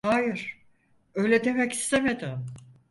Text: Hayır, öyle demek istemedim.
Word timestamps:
Hayır, 0.05 0.57
öyle 1.15 1.43
demek 1.45 1.73
istemedim. 1.73 2.45